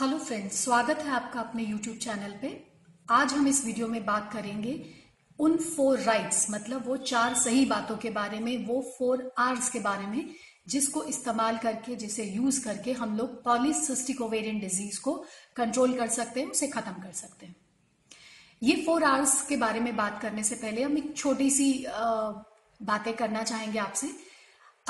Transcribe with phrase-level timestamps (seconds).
[0.00, 2.48] Hello friends, स्वागत है आपका अपने यूट्यूब चैनल पे।
[3.08, 4.72] आज हम इस वीडियो में बात करेंगे
[5.38, 9.80] उन फोर राइट्स मतलब वो चार सही बातों के बारे में, वो फोर आर्स के
[9.80, 10.34] बारे में,
[10.68, 15.14] जिसको इस्तेमाल करके, जिसे यूज़ करके हम लोग पॉलीसिस्टिक ओवेरियन डिज़ीज़ को
[15.56, 17.56] कंट्रोल कर सकते हैं, उसे खत्म कर सकते हैं।
[18.62, 23.14] ये फोर आर्स के बारे में बात करने से पहले हम एक छोटी सी बातें
[23.14, 24.10] करना चाहेंगे आपसे।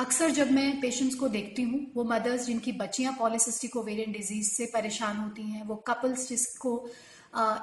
[0.00, 4.66] अक्सर जब मैं पेशेंट्स को देखती हूँ, वो मदर्स जिनकी बच्चियाँ पॉलिसिस्टिक ओवेरियन डिज़ीज़ से
[4.74, 6.72] परेशान होती हैं, वो कपल्स जिसको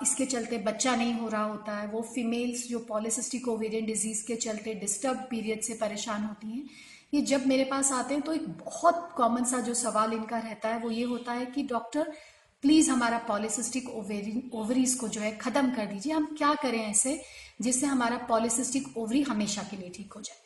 [0.03, 4.35] इसके चलते बच्चा नहीं हो रहा होता है, वो फीमेल्स जो पॉलिसिस्टिक ओवेरियन डिज़ीज़ के
[4.37, 6.63] चलते डिस्टर्ब पीरियड से परेशान होती हैं,
[7.13, 10.69] ये जब मेरे पास आते हैं तो एक बहुत कॉमन सा जो सवाल इनका रहता
[10.69, 12.11] है, वो ये होता है कि, डॉक्टर
[12.63, 17.21] प्लीज़ हमारा पॉलिसिस्टिक ओवेरिन ओवरीज को जो है खत्म कर दीजिए, हम क्या करें ऐसे
[17.61, 20.45] जिससे हमारा पॉलिसिस्टिक ओवरी हमेशा के लिए ठीक हो जाए?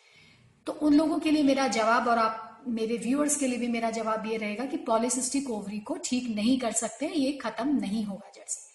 [0.68, 3.90] तो उन लोगों के लिए मेरा जवाब और आप, मेरे व्यूअर्स के लिए भी मेरा
[3.92, 8.32] जवाब ये रहेगा कि पॉलिसिस्टिक ओवरी को ठीक नहीं कर सकते, ये खत्म नहीं होगा
[8.36, 8.70] जड़ से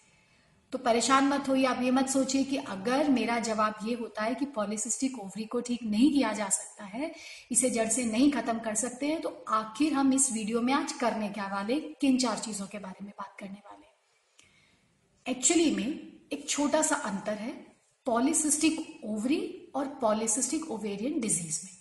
[0.72, 4.34] तो परेशान मत होइए, आप ये मत सोचिए कि अगर मेरा जवाब ये होता है
[4.34, 7.12] कि पॉलिसिस्टिक ओवरी को ठीक नहीं किया जा सकता है,
[7.52, 10.92] इसे जड़ से नहीं खत्म कर सकते हैं तो आखिर हम इस वीडियो में आज
[10.92, 11.78] करने क्या वाले?
[12.00, 13.84] किन चार चीज़ों के बारे में बात करने वाले?
[15.26, 15.86] एक्चुअली में
[16.32, 17.52] एक छोटा सा अंतर है
[18.06, 21.75] पॉलिसिस्टिक ओवरी और पॉलिसिस्टिक ओवेरियन डिज़ीज़ में।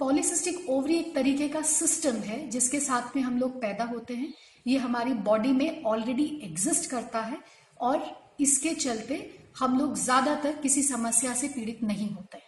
[0.00, 4.32] पॉलिसिस्टिक ओवरी एक तरीके का सिस्टम है, जिसके साथ में हम लोग पैदा होते हैं।
[4.66, 7.38] ये हमारी बॉडी में ऑलरेडी एग्जिस्ट करता है
[7.80, 8.04] और
[8.40, 9.18] इसके चलते
[9.58, 12.44] हम लोग ज़्यादातर किसी समस्या से पीड़ित नहीं होते हैं।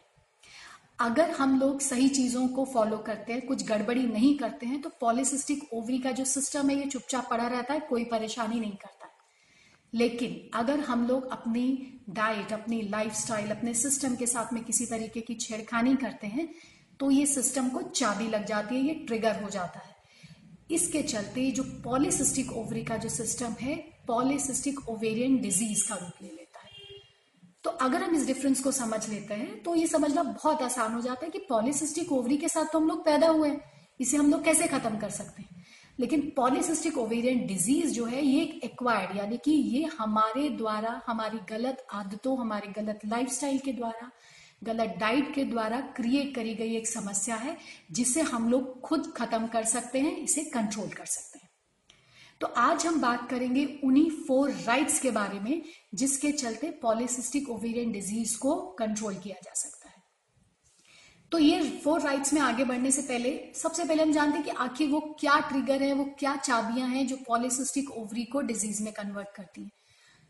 [1.01, 4.91] अगर हम लोग सही चीज़ों को फॉलो करते हैं, कुछ गड़बड़ी नहीं करते हैं तो
[5.01, 9.07] पॉलिसिस्टिक ओवरी का जो सिस्टम है, ये चुपचाप पड़ा रहता है, कोई परेशानी नहीं करता
[9.93, 15.21] लेकिन अगर हम लोग अपनी डाइट अपनी लाइफस्टाइल अपने सिस्टम के साथ में किसी तरीके
[15.21, 16.49] की छेड़खानी करते हैं
[17.01, 19.97] तो ये सिस्टम को चाबी लग जाती है, ये ट्रिगर हो जाता है।
[20.71, 23.77] इसके चलते जो पॉलिसिस्टिक ओवरी का जो सिस्टम है
[24.09, 26.67] पॉलिसिस्टिक ओवेरियन डिज़ीज़ का रूप ले लेता है।
[27.65, 31.01] तो अगर हम इस डिफरेंस को समझ लेते हैं तो ये समझना बहुत आसान हो
[31.01, 33.61] जाता है कि पॉलिसिस्टिक ओवरी के साथ तो हम लोग पैदा हुए हैं,
[34.01, 35.65] इसे हम लोग कैसे खत्म कर सकते हैं?
[36.01, 41.39] लेकिन पॉलिसिस्टिक ओवेरियन डिज़ीज़ जो है, ये एक एक्वायर्ड यानी कि ये हमारे द्वारा, हमारी
[41.51, 44.11] गलत आदतों, हमारी गलत लाइफस्टाइल के द्वारा
[44.65, 47.57] गलत डाइट के द्वारा क्रिएट करी गई एक समस्या है,
[47.93, 51.51] जिसे हम लोग खुद खत्म कर सकते हैं, इसे कंट्रोल कर सकते हैं।
[52.41, 55.63] तो आज हम बात करेंगे उन्हीं फोर राइट्स के बारे में,
[55.95, 59.97] जिसके चलते पॉलिसिस्टिक ओवेरियन डिज़ीज़ को कंट्रोल किया जा सकता है।
[61.33, 64.51] तो ये फोर राइट्स में आगे बढ़ने से पहले, सबसे पहले हम जानते हैं कि
[64.51, 68.93] आखिर वो क्या ट्रिगर है, वो क्या चाबियाँ हैं जो पॉलिसिस्टिक ओवरी को डिज़ीज़ में
[68.93, 69.71] कन्वर्ट करती है।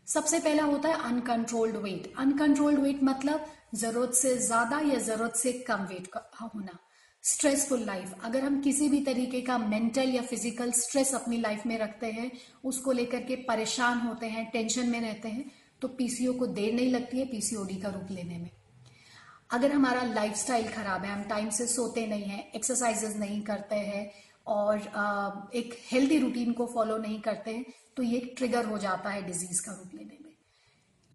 [0.09, 5.51] सबसे पहला होता है अनकंट्रोल्ड वेट अनकंट्रोल्ड वेट मतलब ज़रूरत से ज़्यादा या ज़रूरत से
[5.67, 6.77] कम वेट का होना।
[7.23, 11.77] स्ट्रेसफुल लाइफ अगर हम किसी भी तरीके का मेंटल या फ़िज़िकल स्ट्रेस अपनी लाइफ में
[11.79, 12.31] रखते हैं,
[12.63, 15.45] उसको लेकर के परेशान होते हैं टेंशन में रहते हैं
[15.81, 18.49] तो पीसीओ को देर नहीं लगती है पीसीओडी का रूप लेने में।
[19.51, 24.09] अगर हमारा लाइफस्टाइल खराब है, हम टाइम से सोते नहीं हैं एक्सरसाइजेस नहीं करते हैं
[24.47, 27.65] और एक हेल्दी रूटीन को फॉलो नहीं करते हैं
[27.97, 30.33] तो ये ट्रिगर हो जाता है डिज़ीज़ का रूप लेने में।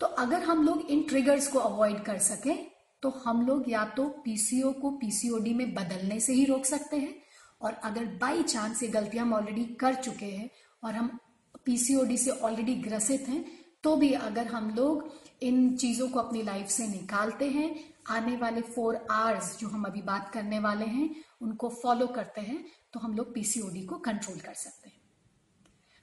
[0.00, 2.66] तो अगर हम लोग इन ट्रिगर्स को अवॉइड कर सकें
[3.02, 7.14] तो हम लोग या तो पीसीओ को पीसीओडी में बदलने से ही रोक सकते हैं,
[7.60, 10.48] और अगर बाई चांस ये गलतियाँ हम ऑलरेडी कर चुके हैं,
[10.82, 11.18] और हम
[11.66, 13.44] पीसीओडी से ऑलरेडी ग्रसित हैं
[13.84, 15.12] तो भी अगर हम लोग
[15.42, 17.74] इन चीज़ों को अपनी लाइफ से निकालते हैं,
[18.08, 21.10] आने वाले फोर आवर्स जो हम अभी बात करने वाले हैं,
[21.42, 25.00] उनको फॉलो करते हैं तो हम लोग पीसीओडी को कंट्रोल कर सकते हैं।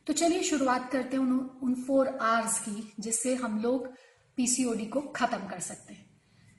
[0.08, 3.88] तो चलिए शुरुआत करते हैं उन उन फोर आवर्स की, जिससे हम लोग
[4.38, 6.10] पीसीओडी को खत्म कर सकते हैं।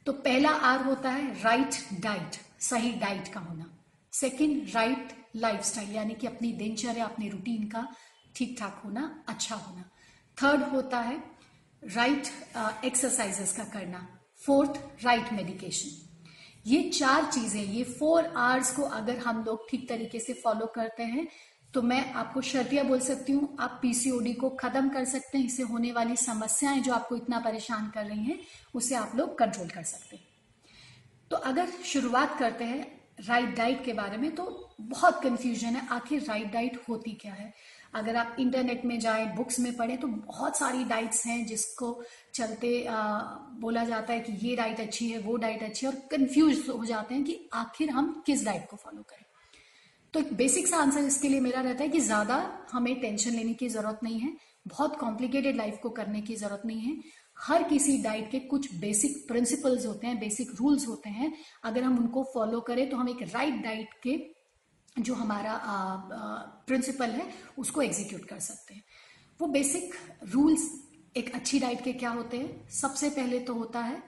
[0.06, 3.66] तो पहला आर होता है राइट डाइट सही डाइट का होना।
[4.12, 7.86] सेकंड राइट लाइफस्टाइल यानी कि अपनी दिनचर्या, अपनी रूटीन का
[8.36, 9.88] ठीक ठाक होना अच्छा होना।
[10.38, 11.22] थर्ड होता है
[11.82, 12.26] राइट
[12.84, 14.06] एक्सरसाइजेस का करना।
[14.40, 16.11] फोर्थ राइट मेडिकेशन
[16.64, 21.02] ये चार चीज़ें, ये फोर आवर्स को अगर हम लोग ठीक तरीके से फॉलो करते
[21.04, 21.26] हैं
[21.74, 25.62] तो मैं आपको शर्तिया बोल सकती हूँ, आप पीसीओडी को खत्म कर सकते हैं। इससे
[25.62, 28.38] होने वाली समस्याएँ जो आपको इतना परेशान कर रही हैं,
[28.74, 30.24] उसे आप लोग कंट्रोल कर सकते हैं।
[31.30, 32.86] तो अगर शुरुआत करते हैं
[33.20, 37.52] राइट डाइट के बारे में तो बहुत कंफ्यूजन है, आखिर राइट डाइट होती क्या है?
[37.92, 42.02] अगर आप इंटरनेट में जाएँ बुक्स में पढ़ें तो बहुत सारी डाइट्स हैं जिसको
[42.34, 43.00] चलते आ,
[43.60, 46.84] बोला जाता है कि ये डाइट अच्छी है वो डाइट अच्छी है और कंफ्यूज हो
[46.84, 49.24] जाते हैं कि आखिर हम किस डाइट को फॉलो करें।
[50.14, 52.36] तो एक बेसिक सा आंसर इसके लिए मेरा रहता है कि ज़्यादा
[52.72, 54.32] हमें टेंशन लेने की ज़रूरत नहीं है
[54.68, 56.96] बहुत कॉम्प्लिकेटेड लाइफ को करने की ज़रूरत नहीं है।
[57.38, 61.32] हर किसी डाइट के कुछ बेसिक प्रिंसिपल्स होते हैं बेसिक रूल्स होते हैं।
[61.64, 64.16] अगर हम उनको फॉलो करें तो हम एक राइट right डाइट के
[64.96, 65.54] जो हमारा
[66.66, 67.28] प्रिंसिपल है,
[67.58, 68.84] उसको एग्जीक्यूट कर सकते हैं।
[69.40, 69.94] वो बेसिक
[70.32, 70.70] रूल्स
[71.16, 72.68] एक अच्छी डाइट के क्या होते हैं?
[72.70, 74.02] सबसे पहले तो होता है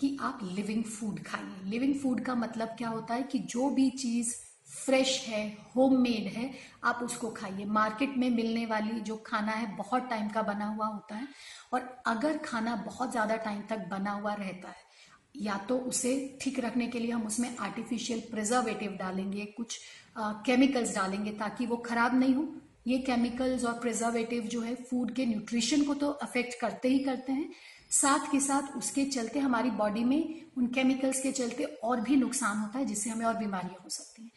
[0.00, 3.88] कि आप लिविंग फ़ूड खाइए। लिविंग फ़ूड का मतलब क्या होता है कि जो भी
[3.92, 4.34] चीज़
[4.68, 5.42] फ्रेश है
[5.76, 6.50] होममेड है,
[6.84, 10.86] आप उसको खाइए। मार्केट में मिलने वाली जो खाना है, बहुत टाइम का बना हुआ
[10.86, 11.26] होता है।
[11.72, 14.88] और अगर खाना बहुत ज़्यादा टाइम तक बना हुआ रहता है
[15.34, 16.12] या तो उसे
[16.42, 19.78] ठीक रखने के लिए हम उसमें आर्टिफिशियल प्रिजर्वेटिव डालेंगे, कुछ
[20.18, 22.46] केमिकल्स डालेंगे ताकि वो खराब नहीं हो।
[22.86, 27.32] ये केमिकल्स और प्रिजर्वेटिव जो है फ़ूड के न्यूट्रिशन को तो अफेक्ट करते ही करते
[27.32, 27.48] हैं।
[27.92, 32.58] साथ के साथ उसके चलते हमारी बॉडी में, उन केमिकल्स के चलते और भी नुकसान
[32.58, 34.30] होता है, जिससे हमें और बीमारियाँ हो सकती हैं।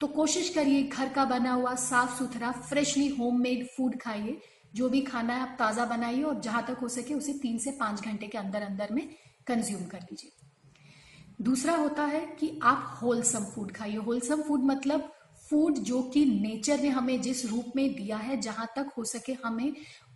[0.00, 4.40] तो कोशिश करिए, घर का बना हुआ साफ़ सुथरा फ्रेशली होममेड फ़ूड खाइए।
[4.74, 7.70] जो भी खाना है आप ताज़ा बनाइए और जहाँ तक हो सके उसे तीन से
[7.70, 9.02] पाँच घंटे के अंदर अंदर में
[9.46, 10.32] कंज्यूम कर लीजिए
[11.40, 15.12] दूसरा होता है कि आप होलसम फ़ूड खाइए। होलसम फ़ूड मतलब
[15.50, 19.36] फ़ूड जो कि नेचर ने हमें जिस रूप में दिया है, जहाँ तक हो सके
[19.44, 19.72] हमें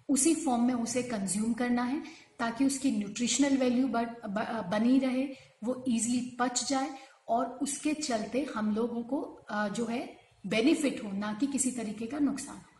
[0.08, 2.02] उसी फॉर्म में उसे कंज्यूम करना है,
[2.38, 5.24] ताकि उसकी न्यूट्रिशनल वैल्यू बनी रहे,
[5.64, 6.90] वो इजीली पच जाए,
[7.28, 10.06] और उसके चलते हम लोगों को जो है
[10.46, 12.72] बेनिफिट हो, ना कि किसी तरीके का नुकसान हो।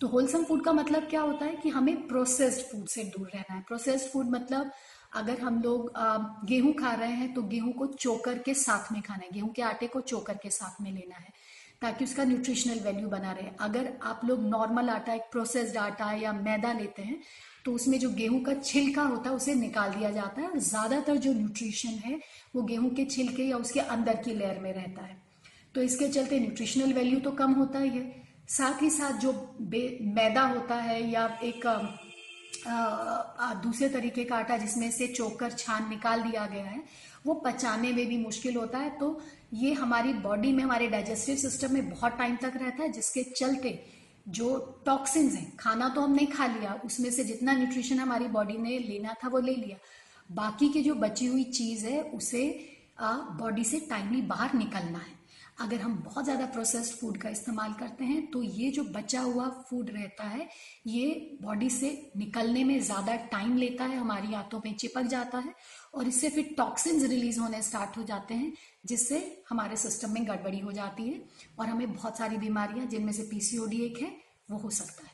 [0.00, 3.54] तो होलसम फ़ूड का मतलब क्या होता है कि हमें प्रोसेस्ड फ़ूड से दूर रहना
[3.54, 4.70] है। प्रोसेस्ड फ़ूड मतलब
[5.14, 5.92] अगर हम लोग
[6.48, 9.62] गेहूँ खा रहे हैं तो गेहूँ को चोकर के साथ में खाना है। गेहूँ के
[9.64, 11.32] आटे को चोकर के साथ में लेना है,
[11.82, 16.32] ताकि उसका न्यूट्रिशनल वैल्यू बना रहे। अगर आप लोग नॉर्मल आटा, एक प्रोसेस्ड आटा या
[16.34, 17.18] मैदा लेते हैं
[17.64, 21.32] तो उसमें जो गेहूँ का छिलका होता है, उसे निकाल दिया जाता है ज़्यादातर जो
[21.32, 22.18] न्यूट्रिशन है,
[22.54, 25.16] वो गेहूँ के छिलके या उसके अंदर की लेयर में रहता है।
[25.74, 29.32] तो इसके चलते न्यूट्रिशनल वैल्यू तो कम होता ही है। साथ ही साथ जो
[29.62, 31.66] मैदा होता है या एक
[33.62, 36.82] दूसरे तरीके का आटा जिसमें से चोकर, छान निकाल दिया गया है,
[37.26, 39.20] वो पचाने में भी मुश्किल होता है। तो
[39.54, 43.78] ये हमारी बॉडी में, हमारे डाइजेस्टिव सिस्टम में बहुत टाइम तक रहता है, जिसके चलते
[44.28, 48.78] जो टॉक्सिन्स हैं, खाना तो हमने खा लिया, उसमें से जितना न्यूट्रिशन हमारी बॉडी ने
[48.78, 49.76] लेना था, वो ले लिया।
[50.30, 52.44] बाकी की जो बची हुई चीज़ है, उसे
[53.00, 55.12] बॉडी से टाइमली बाहर निकलना है।
[55.58, 59.48] अगर हम बहुत ज़्यादा प्रोसेस्ड फ़ूड का इस्तेमाल करते हैं तो ये जो बचा हुआ
[59.68, 60.48] फ़ूड रहता है,
[60.86, 65.54] ये बॉडी से निकलने में ज़्यादा टाइम लेता है, हमारी आंतों में चिपक जाता है
[65.94, 68.52] और इससे फिर टॉक्सिन्स रिलीज़ होने स्टार्ट हो जाते हैं,
[68.86, 71.22] जिससे हमारे सिस्टम में गड़बड़ी हो जाती है
[71.58, 74.10] और हमें बहुत सारी बीमारियाँ, जिनमें से पीसीओडी एक है,
[74.50, 75.12] वो हो सकता है।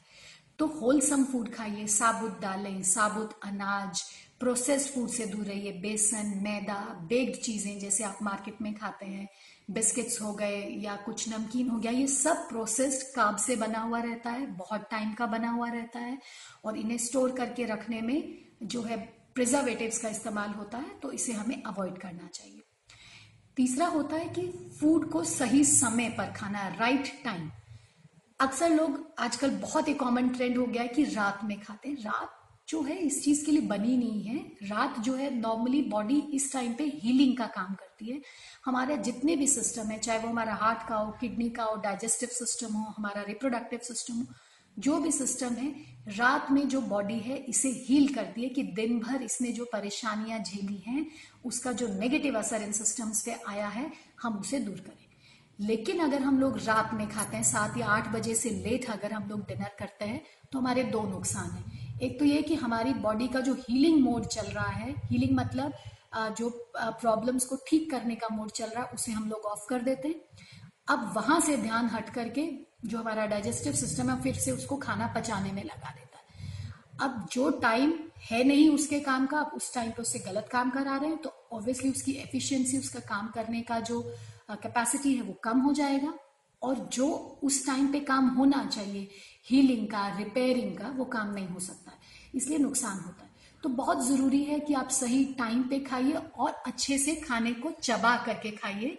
[0.59, 4.03] तो होलसम फ़ूड खाइए, साबुत दालें, साबुत अनाज
[4.41, 6.75] प्रोसेस्ड फ़ूड से दूर रहिए, बेसन, मैदा
[7.09, 9.29] बेक्ड चीज़ें, जैसे आप मार्केट में खाते हैं।
[9.71, 14.01] बिस्किट्स हो गए या कुछ नमकीन हो गया, ये सब प्रोसेस्ड काब से बना हुआ
[14.01, 16.19] रहता है, बहुत टाइम का बना हुआ रहता है
[16.65, 18.97] और इन्हें स्टोर करके रखने में जो है
[19.35, 22.63] प्रिजर्वेटिव्स का इस्तेमाल होता है तो इसे हमें अवॉइड करना चाहिए।
[23.57, 24.47] तीसरा होता है कि
[24.81, 27.51] फ़ूड को सही समय पर खाना राइट टाइम
[28.41, 31.97] अक्सर लोग आजकल बहुत ही कॉमन ट्रेंड हो गया है कि रात में खाते हैं।
[31.97, 32.40] रात
[32.71, 36.53] जो है इस चीज़ के लिए बनी नहीं है। रात जो है नॉर्मली बॉडी इस
[36.53, 38.21] टाइम पे हीलिंग का काम करती है।
[38.65, 42.29] हमारे जितने भी सिस्टम है, चाहे वो हमारा हार्ट का हो किडनी का हो डाइजेस्टिव
[42.33, 44.25] सिस्टम हो, हमारा रिप्रोडक्टिव सिस्टम हो,
[44.79, 45.75] जो भी सिस्टम है,
[46.09, 50.39] रात में जो बॉडी है, इसे हील करती है कि दिन भर इसने जो परेशानियाँ
[50.39, 51.07] झेली हैं,
[51.45, 56.23] उसका जो नेगेटिव असर इन सिस्टम्स पे आया है, हम उसे दूर करें। लेकिन अगर
[56.23, 59.41] हम लोग रात में खाते हैं, सात या आठ बजे से लेट अगर हम लोग
[59.41, 60.23] डिनर करते हैं
[60.53, 64.27] तो हमारे दो नुकसान है। एक तो ये कि हमारी बॉडी का जो हीलिंग मोड
[64.27, 65.73] चल रहा है हीलिंग मतलब
[66.37, 69.83] जो प्रॉब्लम्स को ठीक करने का मोड चल रहा है, उसे हम लोग ऑफ़ कर
[69.83, 70.21] देते हैं।
[70.89, 72.49] अब वहाँ से ध्यान हट करके
[72.85, 76.25] जो हमारा डाइजेस्टिव सिस्टम है, फिर से उसको खाना पचाने में लगा देता है।
[77.01, 80.71] अब जो टाइम है नहीं उसके काम का, अब उस टाइम पे उससे गलत काम
[80.71, 84.01] करा रहे हैं तो ऑब्वियसली उसकी एफिशिएंसी उसका काम करने का जो
[84.53, 86.13] कैपेसिटी है वो कम हो जाएगा।
[86.63, 87.07] और जो
[87.45, 89.09] उस टाइम पे काम होना चाहिए
[89.47, 91.93] हीलिंग का रिपेयरिंग का, वो काम नहीं हो सकता।
[92.35, 93.29] इसलिए नुकसान होता है।
[93.63, 97.71] तो बहुत ज़रूरी है कि आप सही टाइम पे खाइए और अच्छे से खाने को
[97.83, 98.97] चबा करके खाइए।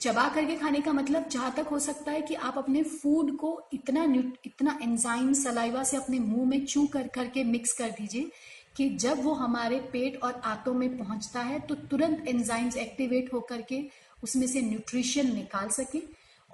[0.00, 3.50] चबा करके खाने का मतलब जहाँ तक हो सकता है कि आप अपने फ़ूड को
[3.74, 4.04] इतना
[4.46, 8.30] इतना एंजाइम सलाइवा से अपने मुँह में चू कर, करके मिक्स कर दीजिए
[8.76, 13.62] कि जब वो हमारे पेट और आंतों में पहुँचता है तो तुरंत एंजाइम्स एक्टिवेट होकर
[13.62, 13.82] के
[14.24, 16.02] उसमें से न्यूट्रिशन निकाल सके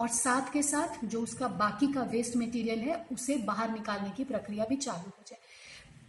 [0.00, 4.24] और साथ के साथ जो उसका बाकी का वेस्ट मटेरियल है उसे बाहर निकालने की
[4.24, 5.38] प्रक्रिया भी चालू हो जाए।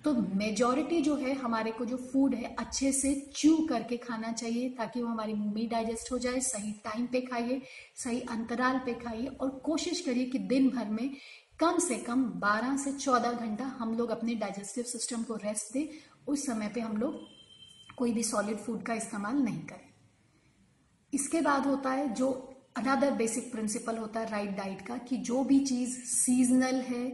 [0.08, 4.70] तो मेजोरिटी जो है, हमारे को जो फ़ूड है, अच्छे से च्यू करके खाना चाहिए,
[4.70, 7.62] ताकि वो हमारी मुँह में डाइजेस्ट हो जाए, सही टाइम पे खाइए
[7.96, 11.10] सही अंतराल पे खाइए और कोशिश करिए कि दिन भर में
[11.60, 15.88] कम से कम 12 से 14 घंटा हम लोग अपने डाइजेस्टिव सिस्टम को रेस्ट दें।
[16.28, 17.20] उस समय पे हम लोग
[17.98, 19.90] कोई भी सॉलिड फ़ूड का इस्तेमाल नहीं करें।
[21.14, 22.30] इसके बाद होता है जो
[22.78, 27.06] अनदर बेसिक प्रिंसिपल होता है राइट डाइट का, कि जो भी चीज़ सीजनल है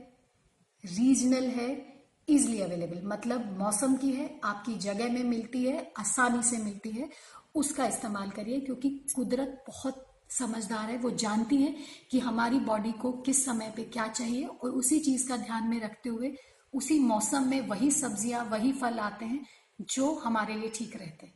[0.83, 1.92] रीजनल है
[2.27, 7.09] इजिली अवेलेबल मतलब मौसम की है, आपकी जगह में मिलती है, आसानी से मिलती है,
[7.55, 11.75] उसका इस्तेमाल करिए, क्योंकि कुदरत बहुत समझदार है, वो जानती है
[12.11, 15.79] कि हमारी बॉडी को किस समय पे क्या चाहिए, और उसी चीज़ का ध्यान में
[15.81, 16.33] रखते हुए
[16.73, 19.45] उसी मौसम में वही सब्ज़ियाँ, वही फल आते हैं,
[19.81, 21.33] जो हमारे लिए ठीक रहते हैं।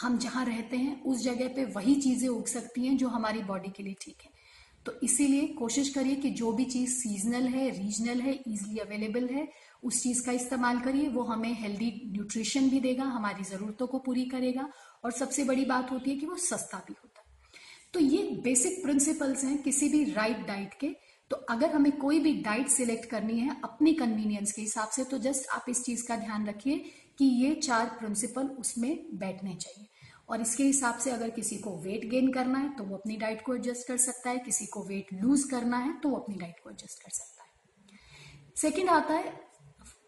[0.00, 3.70] हम जहाँ रहते हैं, उस जगह पे वही चीज़ें उग सकती हैं, जो हमारी बॉडी
[3.70, 4.30] के लिए ठीक है।
[4.86, 9.48] तो इसीलिए कोशिश करिए कि जो भी चीज़ सीजनल है रीजनल है इजिली अवेलेबल है
[9.82, 14.24] उस चीज़ का इस्तेमाल करिए, वो हमें हेल्दी न्यूट्रिशन भी देगा, हमारी जरूरतों को पूरी
[14.24, 14.68] करेगा
[15.04, 17.26] और सबसे बड़ी बात होती है कि वो सस्ता भी होता है।
[17.94, 20.88] तो ये बेसिक प्रिंसिपल्स हैं किसी भी राइट right डाइट के।
[21.30, 25.18] तो अगर हमें कोई भी डाइट सिलेक्ट करनी है अपनी कन्वीनियंस के हिसाब से तो
[25.18, 26.78] जस्ट आप इस चीज़ का ध्यान रखिए
[27.18, 29.88] कि ये चार प्रिंसिपल उसमें बैठने चाहिए।
[30.28, 33.42] और इसके हिसाब से अगर किसी को वेट गेन करना है तो वो अपनी डाइट
[33.42, 36.60] को एडजस्ट कर सकता है। किसी को वेट लूज करना है तो वो अपनी डाइट
[36.64, 37.48] को एडजस्ट कर सकता है।
[38.56, 39.47] सेकेंड आता है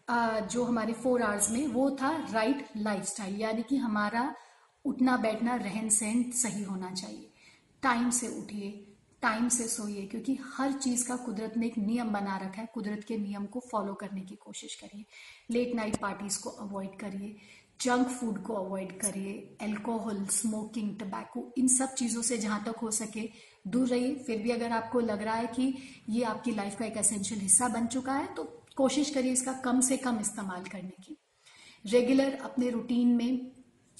[0.07, 4.33] जो हमारे फोर आवर्स में, वो था राइट लाइफस्टाइल यानी कि हमारा
[4.85, 7.29] उठना, बैठना, रहन सहन सही होना चाहिए।
[7.83, 8.87] टाइम से उठिए
[9.21, 13.03] टाइम से सोइए, क्योंकि हर चीज़ का कुदरत ने एक नियम बना रखा है। कुदरत
[13.03, 15.05] के नियम को फॉलो करने की कोशिश करिए।
[15.51, 17.35] लेट नाइट पार्टीज़ को अवॉइड करिए
[17.79, 22.91] जंक फ़ूड को अवॉइड करिए अल्कोहल स्मोकिंग टबैको इन सब चीज़ों से जहाँ तक हो
[22.91, 23.29] सके
[23.67, 25.73] दूर रहिए। फिर भी अगर आपको लग रहा है कि
[26.09, 28.43] ये आपकी लाइफ का एक एसेंशियल हिस्सा बन चुका है तो
[28.77, 31.17] कोशिश करिए इसका कम से कम इस्तेमाल करने की।
[31.85, 33.51] रेगुलर अपने रूटीन में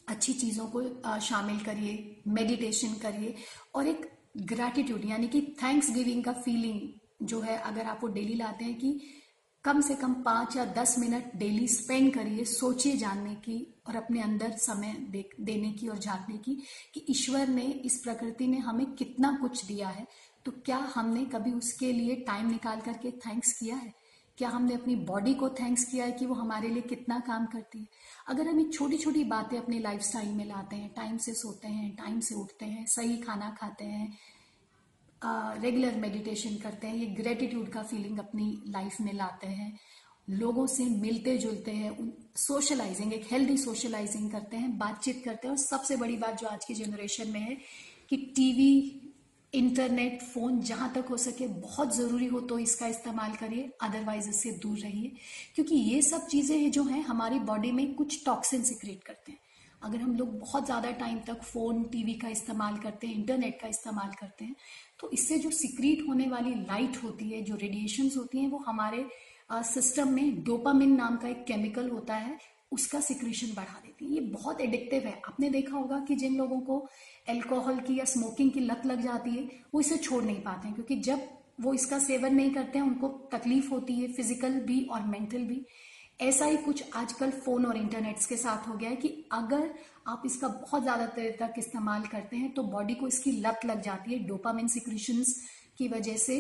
[0.10, 3.36] अच्छी चीज़ों को शामिल करिए मेडिटेशन करिए
[3.76, 8.34] और एक ग्रैटिट्यूड यानी कि थैंक्स गिविंग का फीलिंग जो है, अगर आप वो डेली
[8.34, 9.00] लाते हैं कि
[9.66, 14.22] कम से कम पाँच या दस मिनट डेली स्पेंड करिए सोचिए जानने की और अपने
[14.22, 14.96] अंदर समय
[15.42, 16.56] देने की और झांकने की
[16.94, 20.06] कि ईश्वर ने इस प्रकृति ने हमें कितना कुछ दिया है।
[20.46, 23.94] तो क्या हमने कभी उसके लिए टाइम निकाल करके थैंक्स किया है?
[24.38, 27.80] क्या हमने अपनी बॉडी को थैंक्स किया है कि वो हमारे लिए कितना काम करती
[27.80, 27.88] है?
[28.28, 31.96] अगर हम एक छोटी छोटी बातें अपने लाइफ में लाते हैं टाइम से सोते हैं
[31.96, 34.18] टाइम से उठते हैं, सही खाना खाते हैं
[35.62, 39.78] रेगुलर मेडिटेशन करते हैं, ये ग्रेटिट्यूड का फीलिंग अपनी लाइफ में लाते हैं,
[40.30, 45.58] लोगों से मिलते जुलते हैं सोशलाइजिंग एक हेल्दी सोशलाइजिंग करते हैं, बातचीत करते हैं, और
[45.58, 47.58] सबसे बड़ी बात जो आज की जनरेशन में है
[48.10, 49.01] कि टीवी
[49.54, 54.52] इंटरनेट फ़ोन जहाँ तक हो सके बहुत ज़रूरी हो तो इसका इस्तेमाल करिए अदरवाइज़ इससे
[54.62, 55.12] दूर रहिए।
[55.56, 59.40] क्योंकि ये सब चीज़ें हैं जो हैं, हमारी बॉडी में कुछ टॉक्सिन सिक्रेट करते हैं।
[59.82, 63.68] अगर हम लोग बहुत ज़्यादा टाइम तक फ़ोन टीवी का इस्तेमाल करते हैं इंटरनेट का
[63.68, 64.56] इस्तेमाल करते हैं
[65.00, 69.06] तो इससे जो सिक्रीट होने वाली लाइट होती है, जो रेडिएशन होती हैं, वो हमारे
[69.66, 72.38] सिस्टम में डोपामिन नाम का एक केमिकल होता है
[72.72, 76.60] उसका सिक्रेशन बढ़ा देती है। ये बहुत एडिक्टिव है। आपने देखा होगा कि जिन लोगों
[76.62, 76.88] को
[77.30, 80.76] एल्कोहल की या स्मोकिंग की लत लग जाती है, वो इसे छोड़ नहीं पाते हैं,
[80.76, 81.28] क्योंकि जब
[81.62, 85.66] वो इसका सेवन नहीं करते हैं, उनको तकलीफ़ होती है फ़िज़िकल भी और मेंटल भी।
[86.22, 89.70] ऐसा ही कुछ आजकल फ़ोन और इंटरनेट के साथ हो गया है कि अगर
[90.08, 93.82] आप इसका बहुत ज़्यादा देर तक इस्तेमाल करते हैं तो बॉडी को इसकी लत लग
[93.82, 95.24] जाती है। डोपामिन सिक्रेशन
[95.78, 96.38] की वजह से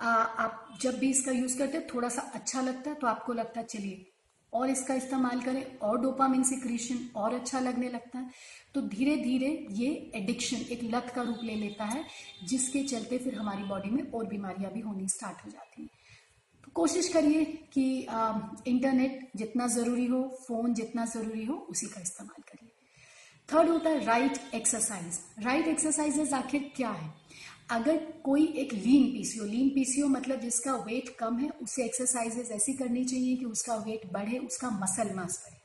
[0.00, 3.60] आप जब भी इसका यूज़ करते हैं, थोड़ा सा अच्छा लगता है तो आपको लगता
[3.60, 4.06] है, चलिए
[4.54, 8.30] और इसका इस्तेमाल करें और डोपामिन सिक्रीशन और अच्छा लगने लगता है।
[8.74, 12.04] तो धीरे धीरे ये एडिक्शन एक लत का रूप ले लेता है
[12.48, 15.88] जिसके चलते फिर हमारी बॉडी में और बीमारियाँ भी होनी स्टार्ट हो जाती हैं।
[16.64, 18.32] तो कोशिश करिए कि आ,
[18.66, 22.70] इंटरनेट जितना ज़रूरी हो फ़ोन जितना ज़रूरी हो उसी का इस्तेमाल करिए।
[23.48, 27.12] थर्ड होता है राइट एक्सरसाइज राइट एक्सरसाइजेज आखिर क्या है?
[27.68, 32.72] अगर कोई एक लीन पीसीओ लीन पीसीओ मतलब जिसका वेट कम है, उसे एक्सरसाइजेस ऐसी
[32.72, 35.62] करनी चाहिए कि उसका वेट बढ़े, उसका मसल मास बढ़े।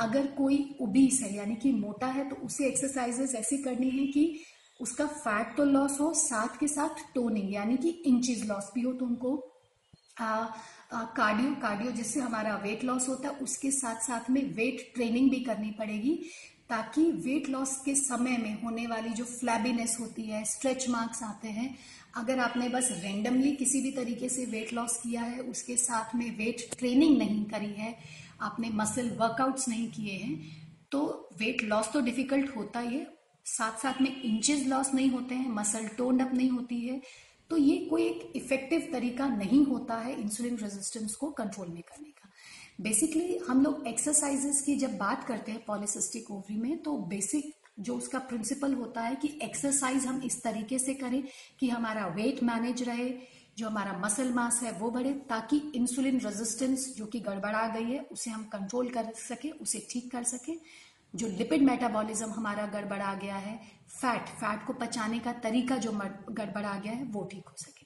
[0.00, 4.40] अगर कोई उबीस है, यानी कि मोटा है तो उसे एक्सरसाइजेस ऐसी करनी है कि
[4.80, 8.92] उसका फैट तो लॉस हो, साथ के साथ टोनिंग यानी कि इंचेस लॉस भी हो
[8.92, 9.36] तो उनको
[10.20, 15.40] कार्डियो कार्डियो जिससे हमारा वेट लॉस होता है, उसके साथ साथ में वेट ट्रेनिंग भी
[15.40, 16.18] करनी पड़ेगी।
[16.72, 21.48] ताकि वेट लॉस के समय में होने वाली जो फ्लैबीनेस होती है स्ट्रेच मार्क्स आते
[21.48, 21.74] हैं,
[22.16, 26.38] अगर आपने बस रेंडमली किसी भी तरीके से वेट लॉस किया है, उसके साथ में
[26.38, 27.94] वेट ट्रेनिंग नहीं करी है,
[28.40, 30.60] आपने मसल वर्कआउट्स नहीं किए हैं
[30.92, 33.06] तो वेट लॉस तो डिफ़िकल्ट होता ही है।
[33.46, 37.00] साथ साथ में इंचेस लॉस नहीं होते हैं मसल टोन अप नहीं होती है
[37.50, 42.10] तो ये कोई एक इफ़ेक्टिव तरीका नहीं होता है इंसुलिन रेजिस्टेंस को कंट्रोल में करने
[42.10, 42.21] का।
[42.82, 47.94] बेसिकली हम लोग एक्सरसाइजेस की जब बात करते हैं पॉलिसिस्टिक ओवरी में तो बेसिक जो
[47.94, 51.22] उसका प्रिंसिपल होता है कि एक्सरसाइज हम इस तरीके से करें
[51.60, 53.08] कि हमारा वेट मैनेज रहे,
[53.58, 58.00] जो हमारा मसल मास है वो बढ़े, ताकि इंसुलिन रेजिस्टेंस जो कि गड़बड़ा गई है,
[58.12, 60.58] उसे हम कंट्रोल कर सके, उसे ठीक कर सके।
[61.14, 63.56] जो लिपिड मेटाबॉलिज्म हमारा गड़बड़ा गया है
[63.90, 67.81] फैट फैट को पचाने का तरीका जो गड़बड़ा गया है, वो ठीक हो सके।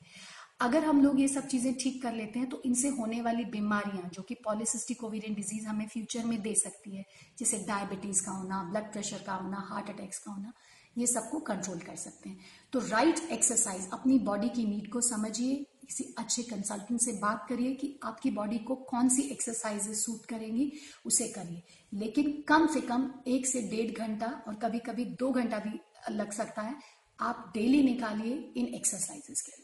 [0.60, 4.08] अगर हम लोग ये सब चीज़ें ठीक कर लेते हैं तो इनसे होने वाली बीमारियाँ,
[4.14, 7.04] जो कि पॉलिसिस्टिक ओवेरियन डिज़ीज़ हमें फ्यूचर में दे सकती है,
[7.38, 10.52] जैसे डायबिटीज़ का होना ब्लड प्रेशर का होना हार्ट अटैक्स का होना,
[10.96, 12.38] ये सबको कंट्रोल कर सकते हैं।
[12.72, 17.74] तो राइट एक्सरसाइज अपनी बॉडी की नीड को समझिए, किसी अच्छे कंसल्टेंट से बात करिए
[17.74, 20.72] कि आपकी बॉडी को कौन सी एक्सरसाइजेस सूट करेंगी,
[21.06, 25.58] उसे करिए। लेकिन कम से कम एक से डेढ़ घंटा और कभी कभी दो घंटा
[25.58, 25.78] भी
[26.12, 26.74] लग सकता है,
[27.18, 29.55] आप डेली निकालिए इन एक्सरसाइजेस के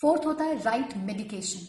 [0.00, 1.66] फोर्थ होता है राइट मेडिकेशन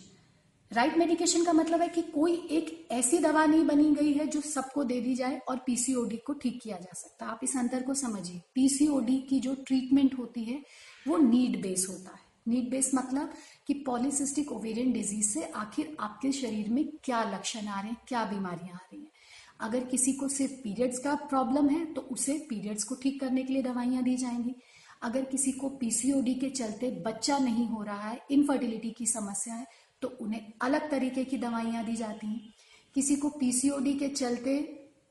[0.72, 4.42] राइट मेडिकेशन का मतलब है कि कोई एक ऐसी दवा नहीं बनी गई है जो
[4.42, 7.94] सबको दे दी जाए और पीसीओडी को ठीक किया जा सकता। आप इस अंतर को
[7.94, 10.62] समझिए। पीसीओडी की जो ट्रीटमेंट होती है,
[11.08, 13.34] वो नीड बेस होता है। नीड बेस मतलब
[13.68, 18.26] कि पॉलिसिस्टिक ओवेरियन डिज़ीज़ से आखिर आपके शरीर में क्या लक्षण आ रहे हैं, क्या
[18.26, 19.12] बीमारियाँ आ रही हैं।
[19.60, 23.54] अगर किसी को सिर्फ़ पीरियड्स का प्रॉब्लम है तो उसे पीरियड्स को ठीक करने के
[23.54, 24.56] लिए दवाइयाँ दी जाएँगी।
[25.02, 29.66] अगर किसी को पीसीओडी के चलते बच्चा नहीं हो रहा है इनफर्टिलिटी की समस्या है
[30.02, 32.54] तो उन्हें अलग तरीके की दवाइयाँ दी जाती हैं।
[32.96, 34.54] किसी को पीसीओडी के चलते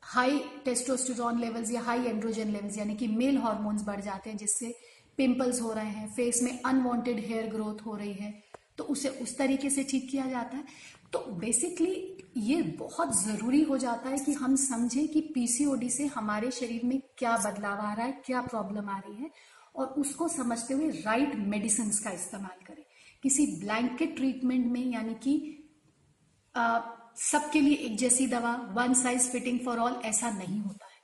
[0.04, 4.74] हाई टेस्टोस्टेरॉन लेवल्स या हाई एंड्रोजन लेवल्स यानी कि मेल हार्मोन्स बढ़ जाते हैं, जिससे
[5.18, 8.32] पिंपल्स हो रहे हैं फेस में अनवांटेड हेयर ग्रोथ हो रही है
[8.78, 10.64] तो उसे उस तरीके से ठीक किया जाता है।
[11.12, 16.50] तो बेसिकली ये बहुत ज़रूरी हो जाता है कि हम समझें कि पीसीओडी से हमारे
[16.50, 19.30] शरीर में क्या बदलाव आ रहा है, क्या प्रॉब्लम आ रही है
[19.74, 22.84] और उसको समझते हुए राइट मेडिसिन का इस्तेमाल करें।
[23.22, 25.56] किसी ब्लैंकेट ट्रीटमेंट में, यानी कि
[27.20, 30.98] सबके लिए एक जैसी दवा one size fitting for all ऐसा नहीं होता है।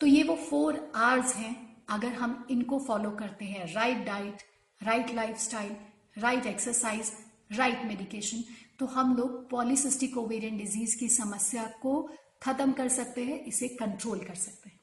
[0.00, 1.54] तो ये वो फोर आर्स हैं,
[1.88, 4.42] अगर हम इनको फॉलो करते हैं। Right diet
[4.80, 5.76] right life style
[6.18, 7.12] right exercise
[7.52, 8.42] right medication
[8.78, 12.10] तो हम लोग पॉलिसिस्टिक ओवेरियन डिज़ीज़ की समस्या को
[12.42, 14.79] खत्म कर सकते हैं, इसे कंट्रोल कर सकते हैं।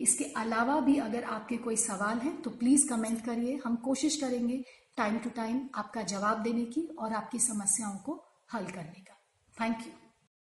[0.00, 4.62] इसके अलावा भी अगर आपके कोई सवाल हैं तो प्लीज़ कमेंट करिए। हम कोशिश करेंगे
[4.96, 8.22] टाइम टू टाइम आपका जवाब देने की और आपकी समस्याओं को
[8.54, 9.20] हल करने का।
[9.56, 9.92] Thank you